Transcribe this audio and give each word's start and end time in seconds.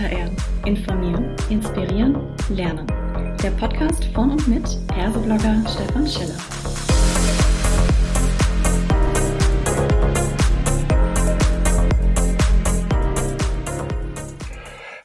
HR. 0.00 0.30
Informieren, 0.64 1.36
inspirieren, 1.50 2.16
lernen. 2.48 2.86
Der 3.42 3.50
Podcast 3.50 4.02
von 4.14 4.30
und 4.30 4.48
mit 4.48 4.66
Herseblogger 4.94 5.62
Stefan 5.68 6.06
Schiller. 6.06 6.38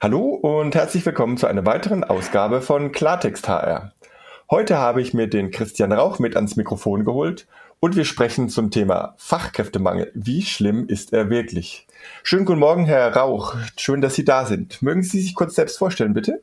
Hallo 0.02 0.30
und 0.41 0.76
herzlich 0.76 1.05
willkommen 1.05 1.36
zu 1.36 1.48
einer 1.48 1.66
weiteren 1.66 2.05
Ausgabe 2.05 2.62
von 2.62 2.93
Klartext 2.93 3.50
HR. 3.50 3.91
Heute 4.50 4.77
habe 4.77 5.02
ich 5.02 5.14
mir 5.14 5.27
den 5.27 5.52
Christian 5.52 5.91
Rauch 5.91 6.20
mit 6.20 6.38
ans 6.38 6.55
Mikrofon 6.55 7.04
geholt 7.04 7.48
und 7.85 7.95
wir 7.95 8.05
sprechen 8.05 8.49
zum 8.49 8.71
Thema 8.71 9.13
Fachkräftemangel. 9.17 10.12
Wie 10.16 10.41
schlimm 10.41 10.88
ist 10.88 11.13
er 11.13 11.30
wirklich? 11.30 11.85
Schönen 12.23 12.43
guten 12.43 12.57
Morgen, 12.57 12.85
Herr 12.85 13.16
Rauch. 13.16 13.55
Schön, 13.77 14.02
dass 14.02 14.16
Sie 14.16 14.26
da 14.26 14.48
sind. 14.48 14.81
Mögen 14.81 15.03
Sie 15.03 15.21
sich 15.21 15.35
kurz 15.35 15.53
selbst 15.53 15.77
vorstellen, 15.77 16.16
bitte? 16.16 16.41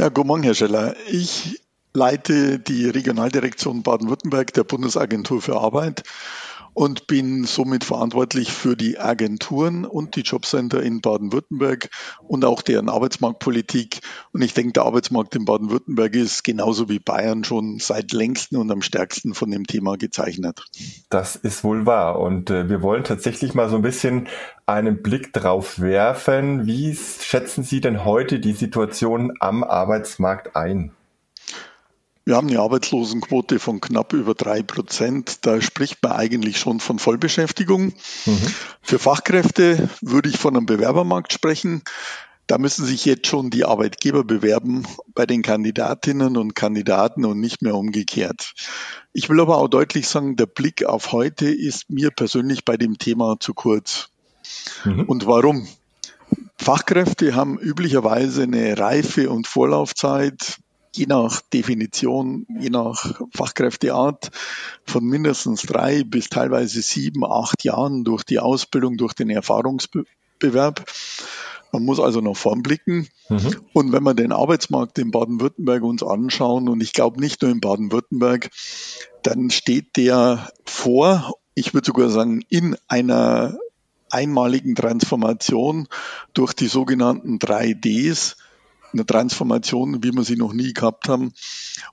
Ja, 0.00 0.08
guten 0.08 0.28
Morgen, 0.28 0.42
Herr 0.42 0.54
Scheller. 0.54 0.96
Ich 1.10 1.60
leite 1.92 2.60
die 2.60 2.88
Regionaldirektion 2.88 3.82
Baden-Württemberg 3.82 4.54
der 4.54 4.64
Bundesagentur 4.64 5.42
für 5.42 5.60
Arbeit 5.60 6.02
und 6.74 7.06
bin 7.06 7.44
somit 7.44 7.84
verantwortlich 7.84 8.52
für 8.52 8.76
die 8.76 8.98
Agenturen 8.98 9.84
und 9.84 10.16
die 10.16 10.22
Jobcenter 10.22 10.82
in 10.82 11.00
Baden-Württemberg 11.00 11.88
und 12.26 12.44
auch 12.44 12.62
deren 12.62 12.88
Arbeitsmarktpolitik. 12.88 14.00
Und 14.32 14.42
ich 14.42 14.54
denke, 14.54 14.72
der 14.72 14.84
Arbeitsmarkt 14.84 15.34
in 15.36 15.44
Baden-Württemberg 15.44 16.14
ist 16.16 16.42
genauso 16.42 16.88
wie 16.88 16.98
Bayern 16.98 17.44
schon 17.44 17.78
seit 17.78 18.12
längsten 18.12 18.56
und 18.56 18.70
am 18.70 18.82
stärksten 18.82 19.34
von 19.34 19.50
dem 19.50 19.66
Thema 19.66 19.96
gezeichnet. 19.96 20.64
Das 21.08 21.36
ist 21.36 21.64
wohl 21.64 21.86
wahr. 21.86 22.18
Und 22.20 22.50
äh, 22.50 22.68
wir 22.68 22.82
wollen 22.82 23.04
tatsächlich 23.04 23.54
mal 23.54 23.70
so 23.70 23.76
ein 23.76 23.82
bisschen 23.82 24.28
einen 24.66 25.02
Blick 25.02 25.32
drauf 25.32 25.80
werfen. 25.80 26.66
Wie 26.66 26.94
schätzen 26.94 27.62
Sie 27.62 27.80
denn 27.80 28.04
heute 28.04 28.40
die 28.40 28.52
Situation 28.52 29.32
am 29.38 29.62
Arbeitsmarkt 29.62 30.56
ein? 30.56 30.92
Wir 32.26 32.36
haben 32.36 32.48
eine 32.48 32.60
Arbeitslosenquote 32.60 33.58
von 33.58 33.80
knapp 33.80 34.14
über 34.14 34.34
drei 34.34 34.62
Prozent. 34.62 35.44
Da 35.44 35.60
spricht 35.60 36.02
man 36.02 36.12
eigentlich 36.12 36.58
schon 36.58 36.80
von 36.80 36.98
Vollbeschäftigung. 36.98 37.92
Mhm. 38.24 38.54
Für 38.80 38.98
Fachkräfte 38.98 39.90
würde 40.00 40.30
ich 40.30 40.38
von 40.38 40.56
einem 40.56 40.64
Bewerbermarkt 40.64 41.34
sprechen. 41.34 41.82
Da 42.46 42.58
müssen 42.58 42.84
sich 42.84 43.04
jetzt 43.04 43.26
schon 43.26 43.50
die 43.50 43.64
Arbeitgeber 43.64 44.24
bewerben 44.24 44.86
bei 45.14 45.26
den 45.26 45.42
Kandidatinnen 45.42 46.36
und 46.36 46.54
Kandidaten 46.54 47.24
und 47.24 47.40
nicht 47.40 47.62
mehr 47.62 47.74
umgekehrt. 47.74 48.54
Ich 49.12 49.28
will 49.28 49.40
aber 49.40 49.58
auch 49.58 49.68
deutlich 49.68 50.08
sagen, 50.08 50.36
der 50.36 50.46
Blick 50.46 50.84
auf 50.84 51.12
heute 51.12 51.48
ist 51.48 51.90
mir 51.90 52.10
persönlich 52.10 52.64
bei 52.64 52.76
dem 52.76 52.98
Thema 52.98 53.36
zu 53.38 53.54
kurz. 53.54 54.08
Mhm. 54.84 55.04
Und 55.04 55.26
warum? 55.26 55.66
Fachkräfte 56.56 57.34
haben 57.34 57.58
üblicherweise 57.58 58.44
eine 58.44 58.78
Reife 58.78 59.30
und 59.30 59.46
Vorlaufzeit 59.46 60.58
je 60.96 61.06
nach 61.06 61.40
Definition, 61.52 62.46
je 62.60 62.70
nach 62.70 63.20
Fachkräfteart 63.34 64.30
von 64.84 65.04
mindestens 65.04 65.62
drei 65.62 66.04
bis 66.04 66.28
teilweise 66.28 66.82
sieben, 66.82 67.24
acht 67.24 67.64
Jahren 67.64 68.04
durch 68.04 68.22
die 68.22 68.38
Ausbildung, 68.38 68.96
durch 68.96 69.12
den 69.14 69.30
Erfahrungsbewerb. 69.30 70.84
Man 71.72 71.84
muss 71.84 71.98
also 71.98 72.20
nach 72.20 72.36
vorn 72.36 72.62
blicken. 72.62 73.08
Mhm. 73.28 73.56
Und 73.72 73.92
wenn 73.92 74.04
wir 74.04 74.14
den 74.14 74.30
Arbeitsmarkt 74.30 74.96
in 75.00 75.10
Baden-Württemberg 75.10 75.82
uns 75.82 76.04
anschauen, 76.04 76.68
und 76.68 76.80
ich 76.80 76.92
glaube 76.92 77.20
nicht 77.20 77.42
nur 77.42 77.50
in 77.50 77.60
Baden-Württemberg, 77.60 78.50
dann 79.24 79.50
steht 79.50 79.96
der 79.96 80.52
vor, 80.64 81.34
ich 81.54 81.74
würde 81.74 81.86
sogar 81.86 82.10
sagen, 82.10 82.44
in 82.48 82.76
einer 82.86 83.58
einmaligen 84.10 84.76
Transformation 84.76 85.88
durch 86.32 86.52
die 86.52 86.68
sogenannten 86.68 87.38
3Ds, 87.38 88.36
eine 88.94 89.06
Transformation, 89.06 90.02
wie 90.02 90.12
wir 90.12 90.24
sie 90.24 90.36
noch 90.36 90.52
nie 90.52 90.72
gehabt 90.72 91.08
haben. 91.08 91.32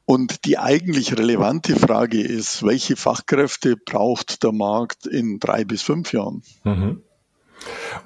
Und 0.06 0.46
die 0.46 0.58
eigentlich 0.58 1.18
relevante 1.18 1.76
Frage 1.76 2.22
ist, 2.22 2.64
welche 2.64 2.96
Fachkräfte 2.96 3.76
braucht 3.76 4.44
der 4.44 4.52
Markt 4.52 5.06
in 5.06 5.40
drei 5.40 5.66
bis 5.66 5.82
fünf 5.82 6.14
Jahren? 6.14 6.44
Mhm. 6.64 7.02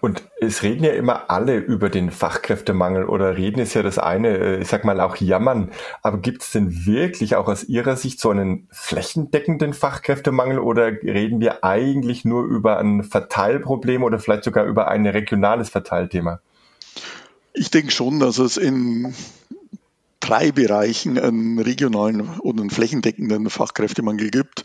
Und 0.01 0.23
es 0.41 0.63
reden 0.63 0.83
ja 0.83 0.91
immer 0.91 1.29
alle 1.29 1.57
über 1.57 1.89
den 1.89 2.11
Fachkräftemangel 2.11 3.05
oder 3.05 3.37
reden 3.37 3.59
ist 3.59 3.73
ja 3.73 3.83
das 3.83 3.97
eine, 3.97 4.37
äh, 4.37 4.61
ich 4.61 4.67
sag 4.67 4.83
mal 4.83 4.99
auch 4.99 5.15
jammern. 5.15 5.71
Aber 6.01 6.17
gibt 6.17 6.41
es 6.41 6.51
denn 6.51 6.85
wirklich 6.85 7.35
auch 7.35 7.47
aus 7.47 7.63
Ihrer 7.63 7.95
Sicht 7.95 8.19
so 8.19 8.29
einen 8.29 8.67
flächendeckenden 8.71 9.73
Fachkräftemangel 9.73 10.59
oder 10.59 10.87
reden 10.87 11.39
wir 11.39 11.63
eigentlich 11.63 12.25
nur 12.25 12.43
über 12.43 12.79
ein 12.79 13.03
Verteilproblem 13.03 14.03
oder 14.03 14.19
vielleicht 14.19 14.43
sogar 14.43 14.65
über 14.65 14.89
ein 14.89 15.05
regionales 15.05 15.69
Verteilthema? 15.69 16.39
Ich 17.55 17.71
denke 17.71 17.91
schon, 17.91 18.19
dass 18.19 18.37
es 18.37 18.57
in 18.57 19.13
drei 20.19 20.51
Bereichen 20.51 21.19
einen 21.19 21.59
regionalen 21.59 22.39
oder 22.39 22.61
einen 22.61 22.69
flächendeckenden 22.69 23.49
Fachkräftemangel 23.49 24.29
gibt. 24.29 24.63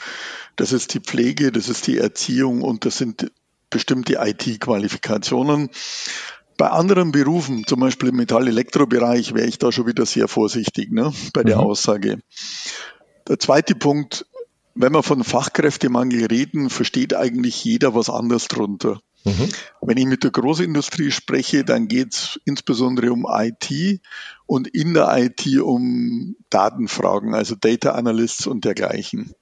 Das 0.57 0.73
ist 0.73 0.95
die 0.95 1.01
Pflege, 1.01 1.53
das 1.53 1.69
ist 1.69 1.87
die 1.87 1.99
Erziehung 1.99 2.63
und 2.63 2.85
das 2.85 2.99
sind 2.99 3.31
bestimmte 3.69 4.15
IT-Qualifikationen. 4.15 5.71
Bei 6.57 6.71
anderen 6.71 7.13
Berufen, 7.13 7.67
zum 7.67 7.81
Beispiel 7.81 8.11
im 8.11 8.17
Metall-Elektrobereich, 8.17 9.35
wäre 9.35 9.47
ich 9.47 9.59
da 9.59 9.73
schon 9.73 9.87
wieder 9.87 10.05
sehr 10.05 10.29
vorsichtig 10.29 10.91
ne, 10.91 11.13
bei 11.33 11.43
der 11.43 11.57
mhm. 11.57 11.63
Aussage. 11.63 12.19
Der 13.29 13.39
zweite 13.39 13.75
Punkt, 13.75 14.27
wenn 14.75 14.93
wir 14.93 15.03
von 15.03 15.25
Fachkräftemangel 15.25 16.27
reden, 16.27 16.69
versteht 16.69 17.15
eigentlich 17.15 17.65
jeder 17.65 17.95
was 17.95 18.11
anderes 18.11 18.49
drunter. 18.49 19.01
Mhm. 19.25 19.49
Wenn 19.81 19.97
ich 19.99 20.07
mit 20.07 20.25
der 20.25 20.31
Großindustrie 20.31 21.11
spreche, 21.11 21.65
dann 21.65 21.89
geht 21.89 22.15
es 22.15 22.41
insbesondere 22.45 23.13
um 23.13 23.27
IT 23.29 24.01
und 24.47 24.69
in 24.69 24.95
der 24.95 25.17
IT 25.19 25.47
um 25.61 26.37
Datenfragen, 26.49 27.35
also 27.35 27.55
Data 27.55 27.93
Analysts 27.93 28.47
und 28.47 28.65
dergleichen. 28.65 29.35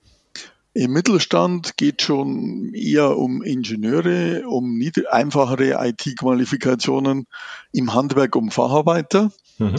Im 0.74 0.92
Mittelstand 0.92 1.76
geht 1.76 2.02
schon 2.02 2.72
eher 2.74 3.16
um 3.16 3.42
Ingenieure, 3.42 4.46
um 4.46 4.80
einfachere 5.10 5.84
IT-Qualifikationen, 5.88 7.26
im 7.72 7.94
Handwerk 7.94 8.36
um 8.36 8.50
Facharbeiter. 8.50 9.32
Mhm. 9.58 9.76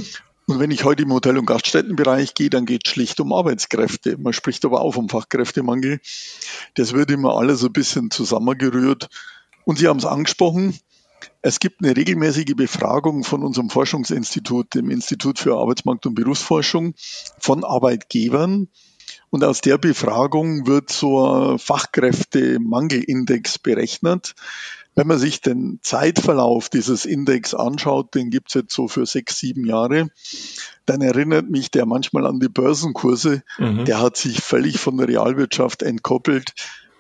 Und 0.47 0.59
wenn 0.59 0.71
ich 0.71 0.83
heute 0.83 1.03
im 1.03 1.13
Hotel- 1.13 1.37
und 1.37 1.45
Gaststättenbereich 1.45 2.33
gehe, 2.33 2.49
dann 2.49 2.65
geht 2.65 2.81
es 2.85 2.91
schlicht 2.91 3.19
um 3.19 3.31
Arbeitskräfte. 3.33 4.17
Man 4.17 4.33
spricht 4.33 4.65
aber 4.65 4.81
auch 4.81 4.93
vom 4.93 5.07
Fachkräftemangel. 5.07 5.99
Das 6.73 6.93
wird 6.93 7.11
immer 7.11 7.37
alles 7.37 7.63
ein 7.63 7.71
bisschen 7.71 8.09
zusammengerührt. 8.09 9.09
Und 9.65 9.77
Sie 9.77 9.87
haben 9.87 9.99
es 9.99 10.05
angesprochen, 10.05 10.73
es 11.41 11.59
gibt 11.59 11.83
eine 11.83 11.95
regelmäßige 11.95 12.55
Befragung 12.55 13.23
von 13.23 13.43
unserem 13.43 13.69
Forschungsinstitut, 13.69 14.75
dem 14.75 14.89
Institut 14.89 15.39
für 15.39 15.55
Arbeitsmarkt 15.55 16.05
und 16.05 16.15
Berufsforschung, 16.15 16.95
von 17.37 17.63
Arbeitgebern. 17.63 18.67
Und 19.29 19.43
aus 19.43 19.61
der 19.61 19.77
Befragung 19.77 20.67
wird 20.67 20.91
so 20.91 21.25
ein 21.25 21.59
Fachkräftemangelindex 21.59 23.59
berechnet. 23.59 24.33
Wenn 24.95 25.07
man 25.07 25.19
sich 25.19 25.39
den 25.39 25.79
Zeitverlauf 25.81 26.67
dieses 26.69 27.05
Index 27.05 27.53
anschaut, 27.53 28.15
den 28.15 28.31
gibt 28.31 28.49
es 28.49 28.55
jetzt 28.55 28.73
so 28.73 28.89
für 28.89 29.05
sechs, 29.05 29.39
sieben 29.39 29.65
Jahre, 29.65 30.09
dann 30.85 31.01
erinnert 31.01 31.49
mich 31.49 31.71
der 31.71 31.85
manchmal 31.85 32.25
an 32.25 32.39
die 32.39 32.49
Börsenkurse. 32.49 33.43
Mhm. 33.59 33.85
Der 33.85 34.01
hat 34.01 34.17
sich 34.17 34.41
völlig 34.41 34.79
von 34.79 34.97
der 34.97 35.07
Realwirtschaft 35.07 35.83
entkoppelt. 35.83 36.53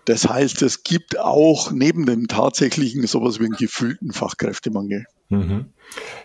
Das 0.09 0.27
heißt, 0.27 0.63
es 0.63 0.81
gibt 0.81 1.19
auch 1.19 1.69
neben 1.69 2.07
dem 2.07 2.27
tatsächlichen 2.27 3.05
sowas 3.05 3.39
wie 3.39 3.43
einen 3.43 3.53
gefühlten 3.53 4.11
Fachkräftemangel. 4.11 5.05
Mhm. 5.29 5.65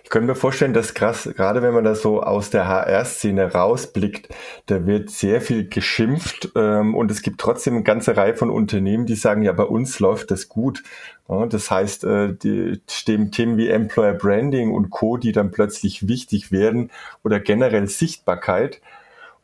Ich 0.03 0.09
könnte 0.09 0.29
mir 0.29 0.35
vorstellen, 0.35 0.73
dass 0.73 0.95
krass, 0.95 1.29
gerade 1.37 1.61
wenn 1.61 1.75
man 1.75 1.85
da 1.85 1.95
so 1.95 2.23
aus 2.23 2.49
der 2.49 2.67
HR-Szene 2.67 3.53
rausblickt, 3.53 4.29
da 4.65 4.87
wird 4.87 5.11
sehr 5.11 5.43
viel 5.43 5.69
geschimpft 5.69 6.49
ähm, 6.57 6.95
und 6.95 7.11
es 7.11 7.21
gibt 7.21 7.39
trotzdem 7.39 7.75
eine 7.75 7.83
ganze 7.83 8.17
Reihe 8.17 8.35
von 8.35 8.49
Unternehmen, 8.49 9.05
die 9.05 9.17
sagen, 9.17 9.43
ja, 9.43 9.53
bei 9.53 9.65
uns 9.65 10.01
läuft 10.01 10.31
das 10.31 10.49
gut. 10.49 10.83
Ja, 11.29 11.45
das 11.45 11.71
heißt, 11.71 12.05
äh, 12.05 12.35
die 12.35 12.81
stehen 12.89 13.33
Themen 13.33 13.59
wie 13.59 13.69
Employer 13.69 14.15
Branding 14.15 14.73
und 14.73 14.89
Co., 14.89 15.19
die 15.19 15.33
dann 15.33 15.51
plötzlich 15.51 16.09
wichtig 16.09 16.51
werden 16.51 16.91
oder 17.23 17.39
generell 17.39 17.87
Sichtbarkeit. 17.87 18.81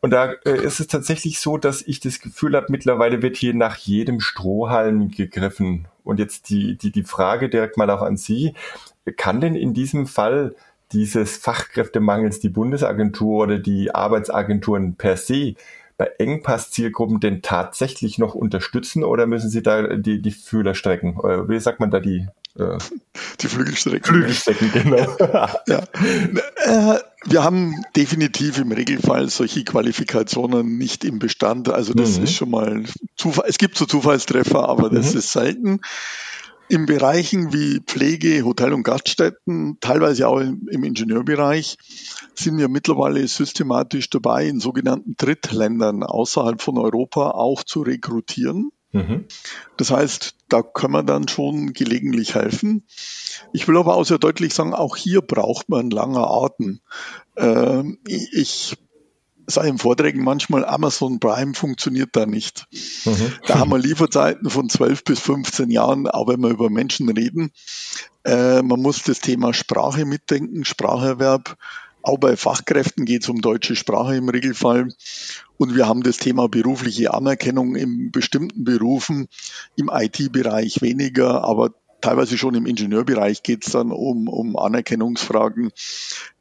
Und 0.00 0.11
da 0.11 0.32
äh, 0.44 0.62
ist 0.62 0.81
es 0.81 0.87
tatsächlich 0.87 1.41
so, 1.41 1.58
dass 1.58 1.82
ich 1.82 2.00
das 2.00 2.20
Gefühl 2.20 2.56
habe, 2.56 2.67
mittlerweile 2.70 3.23
wird 3.23 3.37
hier 3.37 3.55
nach 3.55 3.76
jedem 3.76 4.20
Strohhalm 4.20 5.11
gegriffen. 5.11 5.88
Und 6.05 6.19
jetzt 6.19 6.49
die, 6.49 6.76
die, 6.76 6.91
die 6.91 7.05
Frage 7.05 7.49
direkt 7.49 7.76
mal 7.76 7.91
auch 7.91 8.02
an 8.02 8.17
Sie. 8.17 8.55
Kann 9.17 9.41
denn 9.41 9.55
in 9.55 9.75
diesem 9.75 10.06
Fall 10.06 10.55
dieses 10.93 11.37
Fachkräftemangels 11.37 12.41
die 12.41 12.49
Bundesagentur 12.49 13.43
oder 13.43 13.58
die 13.58 13.94
Arbeitsagenturen 13.94 14.94
per 14.97 15.17
se 15.17 15.55
bei 15.97 16.11
Engpass-Zielgruppen 16.19 17.20
denn 17.20 17.43
tatsächlich 17.43 18.19
noch 18.19 18.35
unterstützen 18.35 19.05
oder 19.05 19.26
müssen 19.26 19.50
Sie 19.50 19.62
da 19.62 19.96
die, 19.96 20.23
die 20.23 20.31
Fühler 20.31 20.75
strecken? 20.75 21.17
Wie 21.19 21.61
sagt 21.61 21.79
man 21.79 21.91
da 21.91 22.00
die 22.00 22.26
die 23.41 23.49
Flügelstrecken. 23.49 24.05
Flügelstrecken, 24.05 24.73
genau. 24.73 25.17
ja. 25.67 25.85
Äh, 26.62 26.99
wir 27.26 27.44
haben 27.44 27.75
definitiv 27.96 28.58
im 28.58 28.72
Regelfall 28.72 29.28
solche 29.28 29.64
Qualifikationen 29.64 30.78
nicht 30.78 31.05
im 31.05 31.19
Bestand. 31.19 31.69
Also 31.69 31.93
das 31.93 32.19
mhm. 32.19 32.25
ist 32.25 32.32
schon 32.34 32.50
mal 32.50 32.84
Zufall. 33.17 33.44
Es 33.49 33.58
gibt 33.58 33.76
so 33.76 33.87
Zufallstreffer, 33.87 34.69
aber 34.69 34.90
das 34.90 35.12
mhm. 35.12 35.19
ist 35.19 35.32
selten. 35.32 35.81
in 36.69 36.87
Bereichen 36.87 37.52
wie 37.52 37.81
Pflege, 37.81 38.44
Hotel- 38.44 38.72
und 38.72 38.84
Gaststätten, 38.84 39.78
teilweise 39.81 40.28
auch 40.28 40.38
im 40.38 40.84
Ingenieurbereich, 40.84 41.76
sind 42.34 42.58
wir 42.58 42.69
mittlerweile 42.69 43.26
systematisch 43.26 44.08
dabei, 44.08 44.46
in 44.46 44.61
sogenannten 44.61 45.14
Drittländern 45.17 46.05
außerhalb 46.05 46.62
von 46.62 46.78
Europa 46.78 47.32
auch 47.32 47.64
zu 47.64 47.82
rekrutieren. 47.82 48.70
Mhm. 48.92 49.26
Das 49.76 49.90
heißt, 49.90 50.34
da 50.48 50.62
können 50.62 50.92
wir 50.92 51.02
dann 51.02 51.28
schon 51.28 51.72
gelegentlich 51.72 52.34
helfen. 52.34 52.84
Ich 53.52 53.69
will 53.69 53.76
aber 53.76 53.94
auch 53.94 54.04
sehr 54.04 54.19
deutlich 54.19 54.52
sagen, 54.54 54.75
auch 54.75 54.96
hier 54.96 55.20
braucht 55.20 55.69
man 55.69 55.90
lange 55.90 56.19
Arten. 56.19 56.81
Ähm, 57.37 57.98
ich 58.06 58.76
sage 59.46 59.69
im 59.69 59.78
Vorträgen 59.78 60.22
manchmal, 60.22 60.64
Amazon 60.64 61.20
Prime 61.20 61.54
funktioniert 61.54 62.10
da 62.12 62.26
nicht. 62.26 62.66
Mhm. 63.04 63.32
Da 63.46 63.58
haben 63.58 63.70
wir 63.70 63.78
Lieferzeiten 63.78 64.48
von 64.50 64.69
12 64.69 65.04
bis 65.04 65.20
15 65.20 65.70
Jahren, 65.70 66.06
auch 66.06 66.28
wenn 66.28 66.40
wir 66.40 66.50
über 66.50 66.70
Menschen 66.70 67.08
reden. 67.08 67.52
Äh, 68.25 68.62
man 68.62 68.81
muss 68.81 69.02
das 69.02 69.20
Thema 69.20 69.54
Sprache 69.54 70.04
mitdenken, 70.04 70.64
Spracherwerb. 70.64 71.56
Auch 72.02 72.19
bei 72.19 72.37
Fachkräften 72.37 73.05
geht 73.05 73.23
es 73.23 73.29
um 73.29 73.41
deutsche 73.41 73.76
Sprache 73.76 74.17
im 74.17 74.29
Regelfall. 74.29 74.88
Und 75.58 75.75
wir 75.75 75.87
haben 75.87 76.02
das 76.02 76.17
Thema 76.17 76.49
berufliche 76.49 77.12
Anerkennung 77.12 77.76
in 77.76 78.11
bestimmten 78.11 78.64
Berufen, 78.64 79.29
im 79.76 79.91
IT-Bereich 79.93 80.81
weniger, 80.81 81.44
aber 81.44 81.70
teilweise 82.00 82.38
schon 82.38 82.55
im 82.55 82.67
Ingenieurbereich 82.67 83.43
geht 83.43 83.67
es 83.67 83.73
dann 83.73 83.93
um, 83.93 84.29
um 84.29 84.56
Anerkennungsfragen. 84.56 85.70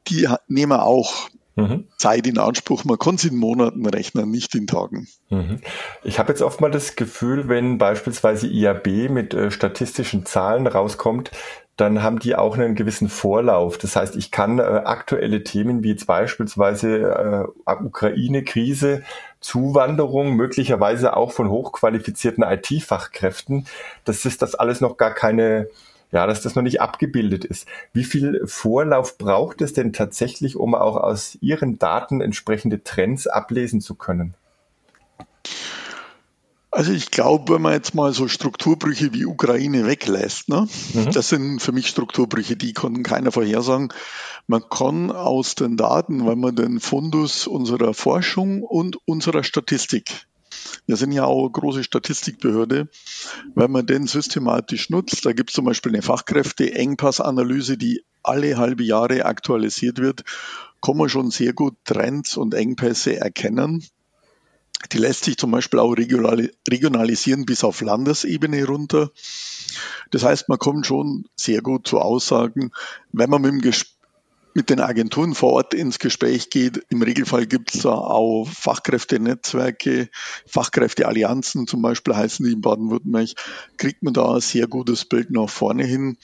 Die 0.07 0.27
nehmen 0.47 0.71
wir 0.71 0.85
auch 0.85 1.29
mhm. 1.55 1.87
Zeit 1.97 2.27
in 2.27 2.37
Anspruch. 2.37 2.85
Man 2.85 2.97
kann 2.97 3.15
es 3.15 3.25
in 3.25 3.35
Monaten 3.35 3.85
rechnen, 3.85 4.31
nicht 4.31 4.55
in 4.55 4.67
Tagen. 4.67 5.07
Mhm. 5.29 5.61
Ich 6.03 6.19
habe 6.19 6.29
jetzt 6.29 6.41
oft 6.41 6.61
mal 6.61 6.71
das 6.71 6.95
Gefühl, 6.95 7.49
wenn 7.49 7.77
beispielsweise 7.77 8.47
IAB 8.47 9.09
mit 9.09 9.33
äh, 9.33 9.51
statistischen 9.51 10.25
Zahlen 10.25 10.67
rauskommt, 10.67 11.31
dann 11.79 12.03
haben 12.03 12.19
die 12.19 12.35
auch 12.35 12.57
einen 12.57 12.75
gewissen 12.75 13.07
Vorlauf. 13.07 13.77
Das 13.77 13.95
heißt, 13.95 14.17
ich 14.17 14.31
kann 14.31 14.59
äh, 14.59 14.63
aktuelle 14.63 15.43
Themen 15.43 15.81
wie 15.81 15.91
jetzt 15.91 16.07
beispielsweise 16.07 17.47
äh, 17.65 17.71
Ukraine-Krise, 17.71 19.03
Zuwanderung, 19.39 20.33
möglicherweise 20.33 21.15
auch 21.15 21.31
von 21.31 21.49
hochqualifizierten 21.49 22.43
IT-Fachkräften, 22.43 23.65
das 24.03 24.25
ist 24.25 24.41
das 24.41 24.55
alles 24.55 24.81
noch 24.81 24.97
gar 24.97 25.13
keine 25.13 25.67
ja, 26.11 26.25
dass 26.25 26.41
das 26.41 26.55
noch 26.55 26.63
nicht 26.63 26.81
abgebildet 26.81 27.45
ist. 27.45 27.67
Wie 27.93 28.03
viel 28.03 28.41
Vorlauf 28.45 29.19
braucht 29.19 29.61
es 29.61 29.73
denn 29.73 29.93
tatsächlich, 29.93 30.55
um 30.55 30.73
auch 30.73 30.97
aus 30.97 31.37
Ihren 31.39 31.77
Daten 31.77 32.21
entsprechende 32.21 32.83
Trends 32.83 33.27
ablesen 33.27 33.79
zu 33.79 33.93
können? 33.93 34.33
Also 36.71 36.91
ich 36.91 37.09
glaube, 37.09 37.55
wenn 37.55 37.61
man 37.63 37.73
jetzt 37.73 37.95
mal 37.95 38.13
so 38.13 38.27
Strukturbrüche 38.27 39.13
wie 39.13 39.25
Ukraine 39.25 39.87
weglässt, 39.87 40.49
ne, 40.49 40.67
mhm. 40.93 41.11
das 41.11 41.29
sind 41.29 41.59
für 41.61 41.71
mich 41.71 41.87
Strukturbrüche, 41.87 42.55
die 42.55 42.73
kann 42.73 43.01
keiner 43.01 43.31
vorhersagen. 43.31 43.91
Man 44.45 44.63
kann 44.69 45.11
aus 45.11 45.55
den 45.55 45.77
Daten, 45.77 46.27
wenn 46.27 46.39
man 46.39 46.55
den 46.55 46.79
Fundus 46.79 47.47
unserer 47.47 47.93
Forschung 47.93 48.61
und 48.61 48.97
unserer 49.05 49.43
Statistik 49.43 50.27
wir 50.85 50.95
sind 50.95 51.11
ja 51.11 51.25
auch 51.25 51.43
eine 51.43 51.51
große 51.51 51.83
Statistikbehörde. 51.83 52.89
Wenn 53.55 53.71
man 53.71 53.85
den 53.85 54.07
systematisch 54.07 54.89
nutzt, 54.89 55.25
da 55.25 55.33
gibt 55.33 55.51
es 55.51 55.55
zum 55.55 55.65
Beispiel 55.65 55.93
eine 55.93 56.01
Fachkräfte-Engpassanalyse, 56.01 57.77
die 57.77 58.03
alle 58.23 58.57
halbe 58.57 58.83
Jahre 58.83 59.25
aktualisiert 59.25 59.99
wird, 59.99 60.23
kann 60.81 60.97
man 60.97 61.09
schon 61.09 61.31
sehr 61.31 61.53
gut 61.53 61.75
Trends 61.85 62.37
und 62.37 62.53
Engpässe 62.53 63.17
erkennen. 63.17 63.83
Die 64.91 64.97
lässt 64.97 65.25
sich 65.25 65.37
zum 65.37 65.51
Beispiel 65.51 65.79
auch 65.79 65.93
regionalisieren 65.93 67.45
bis 67.45 67.63
auf 67.63 67.81
Landesebene 67.81 68.65
runter. 68.65 69.11
Das 70.11 70.23
heißt, 70.23 70.49
man 70.49 70.57
kommt 70.57 70.85
schon 70.85 71.25
sehr 71.35 71.61
gut 71.61 71.87
zu 71.87 71.99
Aussagen, 71.99 72.71
wenn 73.11 73.29
man 73.29 73.41
mit 73.41 73.51
dem 73.51 73.73
mit 74.55 74.69
den 74.69 74.79
Agenturen 74.79 75.35
vor 75.35 75.53
Ort 75.53 75.73
ins 75.73 75.99
Gespräch 75.99 76.49
geht. 76.49 76.83
Im 76.89 77.01
Regelfall 77.01 77.45
gibt 77.45 77.73
es 77.73 77.83
da 77.83 77.91
auch 77.91 78.45
Fachkräftenetzwerke, 78.45 80.09
Fachkräfteallianzen 80.47 81.67
zum 81.67 81.81
Beispiel 81.81 82.15
heißen 82.15 82.45
die 82.45 82.53
in 82.53 82.61
Baden-Württemberg, 82.61 83.29
kriegt 83.77 84.03
man 84.03 84.13
da 84.13 84.33
ein 84.33 84.41
sehr 84.41 84.67
gutes 84.67 85.05
Bild 85.05 85.31
nach 85.31 85.49
vorne 85.49 85.85
hin. 85.85 86.17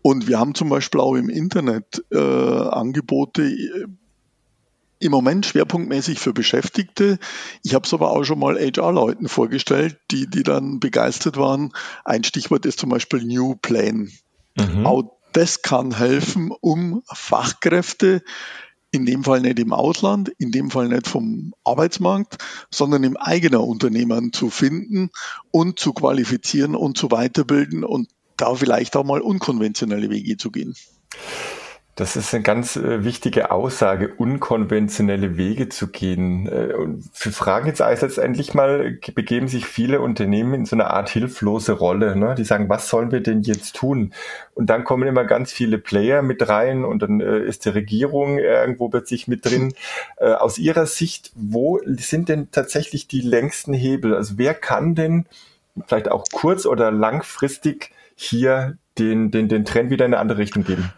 Und 0.00 0.28
wir 0.28 0.38
haben 0.38 0.54
zum 0.54 0.68
Beispiel 0.68 1.00
auch 1.00 1.16
im 1.16 1.28
Internet 1.28 2.04
äh, 2.12 2.18
Angebote, 2.18 3.42
äh, 3.42 3.86
im 4.98 5.12
Moment 5.12 5.46
schwerpunktmäßig 5.46 6.18
für 6.18 6.32
Beschäftigte. 6.32 7.18
Ich 7.62 7.74
habe 7.74 7.86
es 7.86 7.92
aber 7.92 8.10
auch 8.10 8.24
schon 8.24 8.38
mal 8.38 8.58
HR-Leuten 8.58 9.28
vorgestellt, 9.28 9.98
die, 10.10 10.28
die 10.28 10.42
dann 10.42 10.80
begeistert 10.80 11.36
waren. 11.36 11.72
Ein 12.04 12.24
Stichwort 12.24 12.66
ist 12.66 12.80
zum 12.80 12.90
Beispiel 12.90 13.22
New 13.24 13.56
Plan. 13.56 14.10
Mhm. 14.56 14.86
Auch 14.86 15.16
das 15.32 15.60
kann 15.60 15.96
helfen, 15.96 16.50
um 16.60 17.02
Fachkräfte 17.12 18.22
in 18.90 19.04
dem 19.04 19.24
Fall 19.24 19.42
nicht 19.42 19.58
im 19.58 19.74
Ausland, 19.74 20.30
in 20.38 20.50
dem 20.50 20.70
Fall 20.70 20.88
nicht 20.88 21.06
vom 21.06 21.52
Arbeitsmarkt, 21.64 22.38
sondern 22.70 23.04
im 23.04 23.18
eigenen 23.18 23.60
Unternehmen 23.60 24.32
zu 24.32 24.48
finden 24.48 25.10
und 25.50 25.78
zu 25.78 25.92
qualifizieren 25.92 26.74
und 26.74 26.96
zu 26.96 27.10
weiterbilden 27.10 27.84
und 27.84 28.08
da 28.38 28.54
vielleicht 28.54 28.96
auch 28.96 29.04
mal 29.04 29.20
unkonventionelle 29.20 30.08
Wege 30.08 30.38
zu 30.38 30.50
gehen. 30.50 30.74
Das 31.96 32.14
ist 32.14 32.34
eine 32.34 32.42
ganz 32.42 32.76
äh, 32.76 33.04
wichtige 33.04 33.50
Aussage, 33.50 34.12
unkonventionelle 34.14 35.38
Wege 35.38 35.70
zu 35.70 35.88
gehen. 35.88 36.46
Äh, 36.46 36.74
und 36.74 37.08
wir 37.18 37.32
fragen 37.32 37.68
jetzt 37.68 37.80
also 37.80 38.04
letztendlich 38.04 38.52
mal, 38.52 38.98
begeben 39.14 39.48
sich 39.48 39.64
viele 39.64 40.02
Unternehmen 40.02 40.52
in 40.52 40.66
so 40.66 40.76
eine 40.76 40.90
Art 40.90 41.08
hilflose 41.08 41.72
Rolle. 41.72 42.14
Ne? 42.14 42.34
Die 42.36 42.44
sagen, 42.44 42.68
was 42.68 42.90
sollen 42.90 43.12
wir 43.12 43.22
denn 43.22 43.40
jetzt 43.40 43.76
tun? 43.76 44.12
Und 44.52 44.68
dann 44.68 44.84
kommen 44.84 45.08
immer 45.08 45.24
ganz 45.24 45.54
viele 45.54 45.78
Player 45.78 46.20
mit 46.20 46.46
rein 46.46 46.84
und 46.84 47.00
dann 47.00 47.22
äh, 47.22 47.38
ist 47.38 47.64
die 47.64 47.70
Regierung 47.70 48.38
irgendwo 48.38 48.90
plötzlich 48.90 49.26
mit 49.26 49.44
drin. 49.44 49.72
Äh, 50.18 50.32
aus 50.32 50.58
Ihrer 50.58 50.86
Sicht, 50.86 51.32
wo 51.34 51.80
sind 51.84 52.28
denn 52.28 52.50
tatsächlich 52.50 53.06
die 53.06 53.20
längsten 53.20 53.72
Hebel? 53.72 54.14
Also 54.14 54.34
wer 54.36 54.54
kann 54.54 54.94
denn 54.94 55.26
vielleicht 55.86 56.10
auch 56.10 56.24
kurz- 56.32 56.66
oder 56.66 56.90
langfristig 56.90 57.90
hier 58.14 58.76
den, 58.98 59.30
den, 59.30 59.48
den 59.48 59.64
Trend 59.64 59.90
wieder 59.90 60.06
in 60.06 60.14
eine 60.14 60.20
andere 60.20 60.38
Richtung 60.38 60.64
geben? 60.64 60.92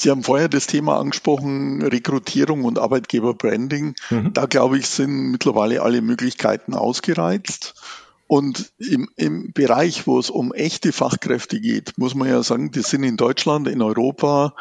Sie 0.00 0.08
haben 0.08 0.22
vorher 0.22 0.48
das 0.48 0.66
Thema 0.66 0.98
angesprochen, 0.98 1.82
Rekrutierung 1.82 2.64
und 2.64 2.78
Arbeitgeberbranding. 2.78 3.96
Mhm. 4.08 4.32
Da 4.32 4.46
glaube 4.46 4.78
ich, 4.78 4.86
sind 4.86 5.30
mittlerweile 5.30 5.82
alle 5.82 6.00
Möglichkeiten 6.00 6.72
ausgereizt. 6.72 7.74
Und 8.26 8.72
im, 8.78 9.10
im 9.16 9.52
Bereich, 9.52 10.06
wo 10.06 10.18
es 10.18 10.30
um 10.30 10.54
echte 10.54 10.92
Fachkräfte 10.92 11.60
geht, 11.60 11.98
muss 11.98 12.14
man 12.14 12.28
ja 12.28 12.42
sagen, 12.42 12.70
die 12.70 12.80
sind 12.80 13.02
in 13.02 13.18
Deutschland, 13.18 13.68
in 13.68 13.82
Europa, 13.82 14.54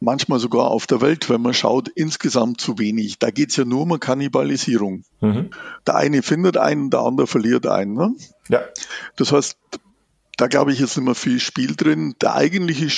manchmal 0.00 0.38
sogar 0.38 0.70
auf 0.70 0.86
der 0.86 1.02
Welt, 1.02 1.28
wenn 1.28 1.42
man 1.42 1.52
schaut, 1.52 1.88
insgesamt 1.88 2.58
zu 2.58 2.78
wenig. 2.78 3.18
Da 3.18 3.30
geht 3.30 3.50
es 3.50 3.56
ja 3.56 3.66
nur 3.66 3.82
um 3.82 4.00
Kannibalisierung. 4.00 5.04
Mhm. 5.20 5.50
Der 5.86 5.96
eine 5.96 6.22
findet 6.22 6.56
einen, 6.56 6.88
der 6.88 7.00
andere 7.00 7.26
verliert 7.26 7.66
einen. 7.66 7.92
Ne? 7.92 8.14
Ja. 8.48 8.62
Das 9.16 9.32
heißt, 9.32 9.54
da 10.38 10.46
glaube 10.46 10.72
ich, 10.72 10.80
ist 10.80 10.96
immer 10.96 11.14
viel 11.14 11.40
Spiel 11.40 11.76
drin. 11.76 12.14
Der 12.22 12.36
eigentliche 12.36 12.88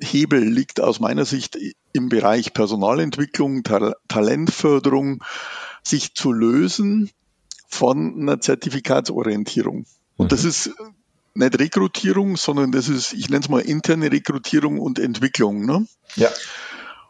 Hebel 0.00 0.42
liegt 0.42 0.80
aus 0.80 1.00
meiner 1.00 1.24
Sicht 1.24 1.58
im 1.92 2.08
Bereich 2.08 2.54
Personalentwicklung, 2.54 3.62
Ta 3.62 3.94
Talentförderung, 4.08 5.22
sich 5.82 6.14
zu 6.14 6.32
lösen 6.32 7.10
von 7.68 8.20
einer 8.20 8.40
Zertifikatsorientierung. 8.40 9.86
Und 10.16 10.32
das 10.32 10.44
mhm. 10.44 10.48
ist 10.48 10.70
nicht 11.34 11.58
Rekrutierung, 11.58 12.36
sondern 12.36 12.72
das 12.72 12.88
ist, 12.88 13.12
ich 13.12 13.28
nenne 13.28 13.42
es 13.42 13.48
mal 13.48 13.60
interne 13.60 14.10
Rekrutierung 14.10 14.78
und 14.78 14.98
Entwicklung. 14.98 15.66
Ne? 15.66 15.86
Ja. 16.16 16.30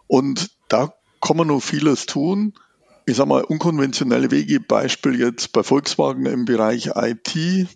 Und 0.07 0.51
da 0.69 0.93
kann 1.21 1.37
man 1.37 1.49
noch 1.49 1.61
vieles 1.61 2.07
tun. 2.07 2.55
Ich 3.07 3.17
sage 3.17 3.29
mal, 3.29 3.45
unkonventionelle 3.45 4.31
Wege, 4.31 4.61
Beispiel 4.61 5.21
jetzt 5.21 5.53
bei 5.53 5.63
Volkswagen 5.63 6.25
im 6.25 6.47
Bereich 6.47 6.93
IT, 6.95 7.69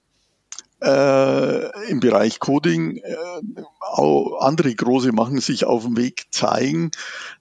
äh, 0.80 1.90
im 1.90 2.00
Bereich 2.00 2.40
Coding, 2.40 2.96
äh, 2.96 3.16
auch 3.98 4.40
andere 4.40 4.74
große 4.74 5.12
machen 5.12 5.40
sich 5.40 5.64
auf 5.64 5.84
den 5.84 5.96
Weg 5.96 6.26
zeigen, 6.30 6.90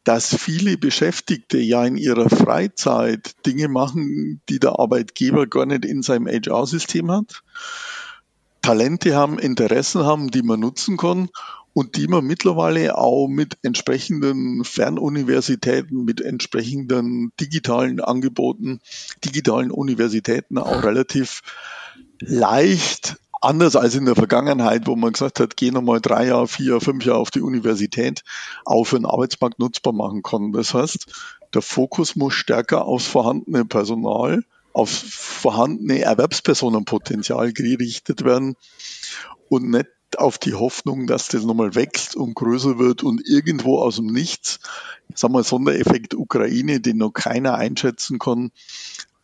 dass 0.03 0.35
viele 0.35 0.77
Beschäftigte 0.77 1.59
ja 1.59 1.85
in 1.85 1.97
ihrer 1.97 2.29
Freizeit 2.29 3.35
Dinge 3.45 3.67
machen, 3.67 4.41
die 4.49 4.59
der 4.59 4.79
Arbeitgeber 4.79 5.47
gar 5.47 5.65
nicht 5.65 5.85
in 5.85 6.01
seinem 6.01 6.27
HR-System 6.27 7.11
hat. 7.11 7.43
Talente 8.61 9.15
haben, 9.15 9.39
Interessen 9.39 10.03
haben, 10.03 10.29
die 10.29 10.41
man 10.41 10.59
nutzen 10.59 10.97
kann 10.97 11.29
und 11.73 11.95
die 11.95 12.07
man 12.07 12.25
mittlerweile 12.25 12.97
auch 12.97 13.27
mit 13.27 13.59
entsprechenden 13.61 14.63
Fernuniversitäten, 14.63 16.05
mit 16.05 16.21
entsprechenden 16.21 17.31
digitalen 17.39 18.01
Angeboten, 18.01 18.79
digitalen 19.23 19.69
Universitäten 19.69 20.57
auch 20.57 20.83
relativ 20.83 21.41
leicht 22.19 23.17
anders 23.41 23.75
als 23.75 23.95
in 23.95 24.05
der 24.05 24.15
Vergangenheit, 24.15 24.87
wo 24.87 24.95
man 24.95 25.13
gesagt 25.13 25.39
hat, 25.39 25.57
geh 25.57 25.71
nochmal 25.71 26.01
drei 26.01 26.27
Jahre, 26.27 26.47
vier, 26.47 26.81
fünf 26.81 27.05
Jahre 27.05 27.19
auf 27.19 27.31
die 27.31 27.41
Universität, 27.41 28.23
auch 28.65 28.85
für 28.85 28.97
den 28.97 29.05
Arbeitsmarkt 29.05 29.59
nutzbar 29.59 29.93
machen 29.93 30.23
kann. 30.23 30.51
Das 30.51 30.73
heißt, 30.73 31.07
der 31.53 31.61
Fokus 31.61 32.15
muss 32.15 32.33
stärker 32.33 32.85
aufs 32.85 33.05
vorhandene 33.05 33.65
Personal, 33.65 34.43
aufs 34.73 34.97
vorhandene 34.97 36.01
Erwerbspersonenpotenzial 36.01 37.53
gerichtet 37.53 38.23
werden 38.23 38.55
und 39.49 39.69
nicht 39.69 39.87
auf 40.17 40.37
die 40.37 40.53
Hoffnung, 40.53 41.07
dass 41.07 41.27
das 41.27 41.43
nochmal 41.43 41.75
wächst 41.75 42.15
und 42.15 42.33
größer 42.35 42.79
wird 42.79 43.03
und 43.03 43.27
irgendwo 43.27 43.79
aus 43.79 43.97
dem 43.97 44.07
Nichts, 44.07 44.59
sagen 45.13 45.33
wir 45.33 45.43
Sondereffekt 45.43 46.13
Ukraine, 46.13 46.79
den 46.79 46.97
noch 46.97 47.11
keiner 47.11 47.55
einschätzen 47.55 48.19
kann, 48.19 48.51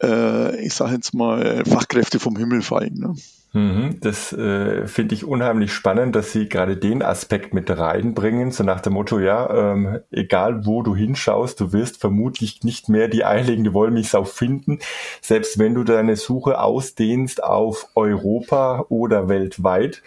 äh, 0.02 0.66
ich 0.66 0.74
sage 0.74 0.96
jetzt 0.96 1.14
mal, 1.14 1.64
Fachkräfte 1.66 2.20
vom 2.20 2.36
Himmel 2.36 2.62
fallen. 2.62 2.96
Ne? 2.96 3.16
Mhm, 3.56 4.00
das 4.00 4.34
äh, 4.34 4.88
finde 4.88 5.14
ich 5.14 5.26
unheimlich 5.26 5.72
spannend, 5.74 6.16
dass 6.16 6.32
Sie 6.32 6.50
gerade 6.50 6.76
den 6.76 7.04
Aspekt 7.04 7.54
mit 7.54 7.70
reinbringen, 7.70 8.50
so 8.50 8.64
nach 8.64 8.82
dem 8.82 8.94
Motto, 8.94 9.20
ja, 9.20 9.74
ähm, 9.74 10.00
egal 10.10 10.66
wo 10.66 10.82
du 10.82 10.96
hinschaust, 10.96 11.60
du 11.60 11.72
wirst 11.72 12.02
vermutlich 12.02 12.64
nicht 12.64 12.90
mehr 12.90 13.08
die 13.10 13.24
eierlegende 13.24 13.76
Wollmilchsau 13.76 14.24
finden, 14.24 14.80
selbst 15.22 15.60
wenn 15.60 15.76
du 15.76 15.84
deine 15.84 16.16
Suche 16.16 16.60
ausdehnst 16.60 17.44
auf 17.44 17.90
Europa 17.94 18.88
oder 18.90 19.30
weltweit, 19.30 20.02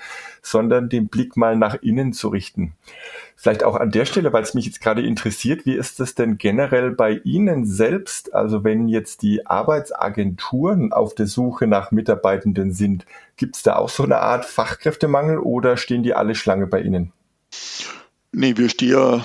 sondern 0.46 0.88
den 0.88 1.08
Blick 1.08 1.36
mal 1.36 1.56
nach 1.56 1.74
innen 1.82 2.12
zu 2.12 2.28
richten. 2.28 2.72
Vielleicht 3.34 3.64
auch 3.64 3.74
an 3.74 3.90
der 3.90 4.04
Stelle, 4.04 4.32
weil 4.32 4.44
es 4.44 4.54
mich 4.54 4.64
jetzt 4.64 4.80
gerade 4.80 5.04
interessiert, 5.04 5.66
wie 5.66 5.74
ist 5.74 5.98
das 5.98 6.14
denn 6.14 6.38
generell 6.38 6.92
bei 6.92 7.20
Ihnen 7.24 7.66
selbst? 7.66 8.32
Also 8.32 8.62
wenn 8.62 8.86
jetzt 8.86 9.22
die 9.22 9.44
Arbeitsagenturen 9.44 10.92
auf 10.92 11.16
der 11.16 11.26
Suche 11.26 11.66
nach 11.66 11.90
Mitarbeitenden 11.90 12.72
sind, 12.72 13.06
gibt 13.36 13.56
es 13.56 13.64
da 13.64 13.74
auch 13.74 13.88
so 13.88 14.04
eine 14.04 14.20
Art 14.20 14.44
Fachkräftemangel 14.44 15.38
oder 15.38 15.76
stehen 15.76 16.04
die 16.04 16.14
alle 16.14 16.36
Schlange 16.36 16.68
bei 16.68 16.80
Ihnen? 16.80 17.12
Nee, 18.38 18.58
wir 18.58 18.68
stehen, 18.68 19.22